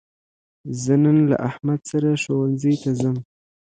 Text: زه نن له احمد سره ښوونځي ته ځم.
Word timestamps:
زه 0.81 0.93
نن 1.03 1.17
له 1.29 1.35
احمد 1.49 1.79
سره 1.91 2.09
ښوونځي 2.23 2.73
ته 2.81 2.89
ځم. 2.99 3.15